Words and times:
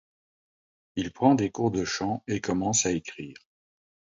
Il 0.95 1.11
prend 1.13 1.35
des 1.35 1.51
cours 1.51 1.69
de 1.69 1.85
chant 1.85 2.23
et 2.27 2.41
commence 2.41 2.87
à 2.87 2.91
écrire. 2.91 3.35